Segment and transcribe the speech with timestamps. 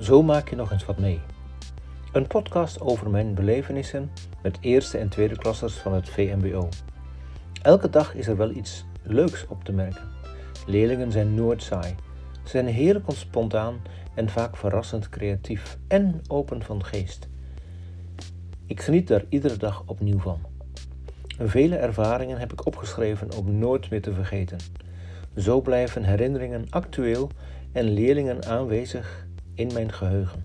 [0.00, 1.20] Zo maak je nog eens wat mee.
[2.12, 4.10] Een podcast over mijn belevenissen
[4.42, 6.68] met eerste en tweede klassers van het VMBO.
[7.62, 10.08] Elke dag is er wel iets leuks op te merken.
[10.66, 11.94] Leerlingen zijn nooit saai.
[12.42, 13.80] Ze zijn heerlijk spontaan
[14.14, 17.28] en vaak verrassend creatief en open van geest.
[18.66, 20.40] Ik geniet daar iedere dag opnieuw van.
[21.38, 24.58] Vele ervaringen heb ik opgeschreven om nooit meer te vergeten.
[25.36, 27.30] Zo blijven herinneringen actueel
[27.72, 30.44] en leerlingen aanwezig in mijn geheugen.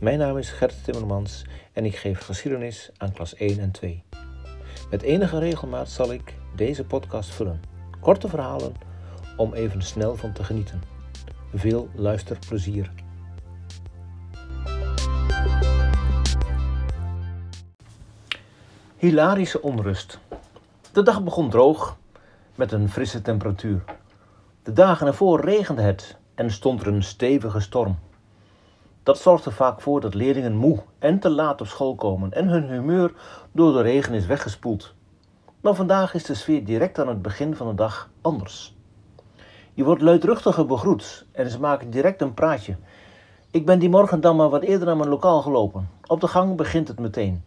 [0.00, 4.02] Mijn naam is Gert Timmermans en ik geef geschiedenis aan klas 1 en 2.
[4.90, 7.62] Met enige regelmaat zal ik deze podcast vullen.
[8.00, 8.74] Korte verhalen
[9.36, 10.82] om even snel van te genieten.
[11.54, 12.90] Veel luisterplezier.
[18.96, 20.18] Hilarische onrust.
[20.92, 21.96] De dag begon droog
[22.54, 23.84] met een frisse temperatuur.
[24.62, 27.98] De dagen ervoor regende het en stond er een stevige storm.
[29.04, 32.48] Dat zorgt er vaak voor dat leerlingen moe en te laat op school komen en
[32.48, 33.12] hun humeur
[33.52, 34.94] door de regen is weggespoeld.
[35.60, 38.76] Maar vandaag is de sfeer direct aan het begin van de dag anders.
[39.74, 42.76] Je wordt luidruchtiger begroet en ze maken direct een praatje.
[43.50, 45.88] Ik ben die morgen dan maar wat eerder naar mijn lokaal gelopen.
[46.06, 47.44] Op de gang begint het meteen.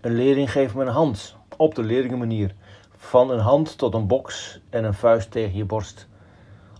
[0.00, 2.54] Een leerling geeft me een hand, op de leerlingenmanier.
[2.96, 6.08] Van een hand tot een box en een vuist tegen je borst.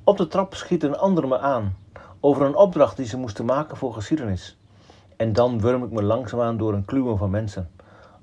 [0.04, 1.76] Op de trap schiet een ander me aan
[2.20, 4.56] over een opdracht die ze moesten maken voor geschiedenis.
[5.16, 7.70] En dan wurm ik me langzaamaan door een kluwen van mensen.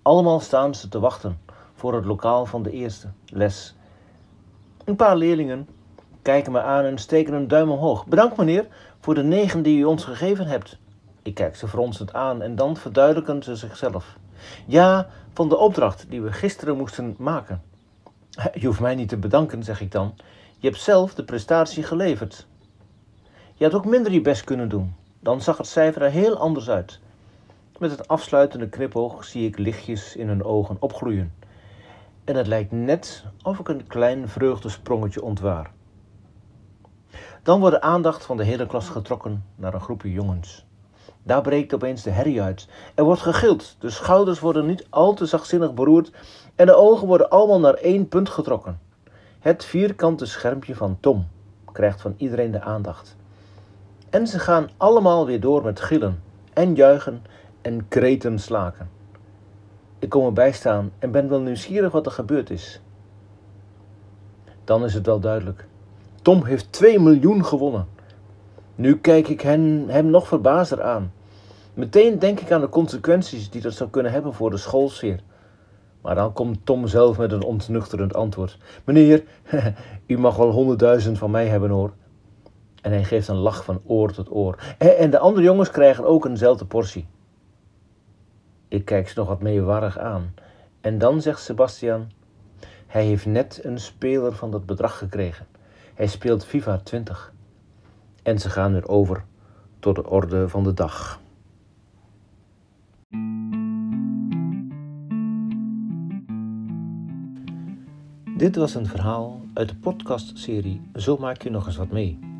[0.02, 1.40] Allemaal staan ze te wachten
[1.74, 3.76] voor het lokaal van de eerste les.
[4.86, 5.68] Een paar leerlingen
[6.22, 8.06] kijken me aan en steken een duim omhoog.
[8.06, 8.68] Bedankt meneer
[9.00, 10.78] voor de negen die u ons gegeven hebt.
[11.22, 14.18] Ik kijk ze fronsend aan en dan verduidelijken ze zichzelf.
[14.66, 17.62] Ja, van de opdracht die we gisteren moesten maken.
[18.54, 20.14] Je hoeft mij niet te bedanken, zeg ik dan.
[20.58, 22.48] Je hebt zelf de prestatie geleverd.
[23.58, 24.96] Je had ook minder je best kunnen doen.
[25.20, 27.00] Dan zag het cijfer er heel anders uit.
[27.80, 31.34] Met het afsluitende knipoog zie ik lichtjes in hun ogen opgloeien.
[32.24, 35.72] En het lijkt net of ik een klein vreugdesprongetje ontwaar.
[37.44, 40.66] Dan wordt de aandacht van de hele klas getrokken naar een groepje jongens.
[41.24, 42.68] Daar breekt opeens de herrie uit.
[42.96, 46.12] Er wordt gegild, de schouders worden niet al te zachtzinnig beroerd
[46.56, 48.80] en de ogen worden allemaal naar één punt getrokken.
[49.40, 51.28] Het vierkante schermpje van Tom
[51.72, 53.16] krijgt van iedereen de aandacht.
[54.16, 56.22] En ze gaan allemaal weer door met gillen
[56.54, 57.22] en juichen
[57.62, 58.90] en kreten slaken.
[60.00, 62.82] Ik kom erbij staan en ben wel nieuwsgierig wat er gebeurd is.
[64.64, 65.68] Dan is het wel duidelijk.
[66.22, 67.88] Tom heeft 2 miljoen gewonnen.
[68.76, 71.12] Nu kijk ik hem nog verbaasder aan.
[71.74, 75.20] Meteen denk ik aan de consequenties die dat zou kunnen hebben voor de schoolsfeer.
[76.02, 78.58] Maar dan komt Tom zelf met een ontnuchterend antwoord.
[78.86, 79.24] Meneer,
[80.08, 81.94] u mag wel honderdduizend van mij hebben hoor.
[82.86, 84.76] En hij geeft een lach van oor tot oor.
[84.78, 87.08] En de andere jongens krijgen ook eenzelfde portie.
[88.68, 90.34] Ik kijk ze nog wat meewarig aan.
[90.82, 92.12] En dan zegt Sebastian:
[92.88, 95.48] Hij heeft net een speler van dat bedrag gekregen.
[95.94, 97.34] Hij speelt FIFA 20.
[98.24, 99.26] En ze gaan weer over
[99.80, 101.20] tot de orde van de dag.
[108.38, 112.35] Dit was een verhaal uit de podcastserie Zo maak je nog eens wat mee.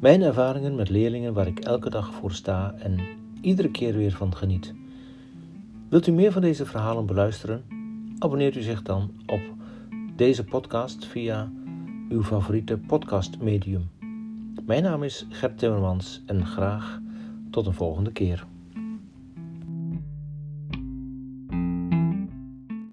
[0.00, 3.00] Mijn ervaringen met leerlingen waar ik elke dag voor sta en
[3.40, 4.74] iedere keer weer van geniet.
[5.88, 7.64] Wilt u meer van deze verhalen beluisteren?
[8.18, 9.40] Abonneert u zich dan op
[10.16, 11.50] deze podcast via
[12.08, 13.90] uw favoriete podcastmedium.
[14.66, 17.00] Mijn naam is Gert Timmermans en graag
[17.50, 18.46] tot een volgende keer.